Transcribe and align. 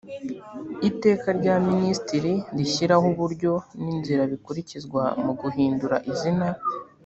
iteka 0.89 1.27
rya 1.39 1.55
minisitiri 1.69 2.33
rishyiraho 2.57 3.05
uburyo 3.13 3.53
n 3.81 3.83
inzira 3.93 4.23
bikurikizwa 4.31 5.03
mu 5.23 5.33
guhindura 5.41 5.95
izina 6.11 6.47